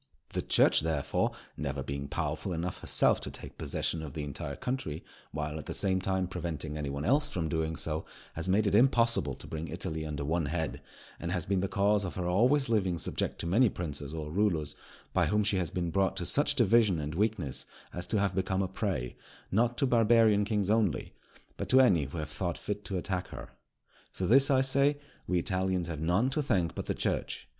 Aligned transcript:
The 0.33 0.41
Church, 0.41 0.81
therefore, 0.81 1.29
never 1.55 1.83
being 1.83 2.07
powerful 2.07 2.53
enough 2.53 2.79
herself 2.79 3.21
to 3.21 3.29
take 3.29 3.59
possession 3.59 4.01
of 4.01 4.15
the 4.15 4.23
entire 4.23 4.55
country, 4.55 5.03
while, 5.31 5.59
at 5.59 5.67
the 5.67 5.75
same 5.75 6.01
time, 6.01 6.25
preventing 6.27 6.75
any 6.75 6.89
one 6.89 7.05
else 7.05 7.27
from 7.27 7.47
doing 7.47 7.75
so, 7.75 8.03
has 8.33 8.49
made 8.49 8.65
it 8.65 8.73
impossible 8.73 9.35
to 9.35 9.45
bring 9.45 9.67
Italy 9.67 10.03
under 10.03 10.25
one 10.25 10.47
head; 10.47 10.81
and 11.19 11.31
has 11.31 11.45
been 11.45 11.59
the 11.59 11.67
cause 11.67 12.03
of 12.03 12.15
her 12.15 12.25
always 12.25 12.67
living 12.67 12.97
subject 12.97 13.37
to 13.41 13.45
many 13.45 13.69
princes 13.69 14.11
or 14.11 14.31
rulers, 14.31 14.75
by 15.13 15.27
whom 15.27 15.43
she 15.43 15.57
has 15.57 15.69
been 15.69 15.91
brought 15.91 16.17
to 16.17 16.25
such 16.25 16.55
division 16.55 16.97
and 16.99 17.13
weakness 17.13 17.67
as 17.93 18.07
to 18.07 18.19
have 18.19 18.33
become 18.33 18.63
a 18.63 18.67
prey, 18.67 19.15
not 19.51 19.77
to 19.77 19.85
Barbarian 19.85 20.45
kings 20.45 20.71
only, 20.71 21.13
but 21.57 21.69
to 21.69 21.79
any 21.79 22.05
who 22.05 22.17
have 22.17 22.31
thought 22.31 22.57
fit 22.57 22.83
to 22.85 22.97
attack 22.97 23.27
her. 23.27 23.49
For 24.11 24.25
this, 24.25 24.49
I 24.49 24.61
say, 24.61 24.97
we 25.27 25.37
Italians 25.37 25.85
have 25.87 26.01
none 26.01 26.31
to 26.31 26.41
thank 26.41 26.73
but 26.73 26.87
the 26.87 26.95
Church. 26.95 27.47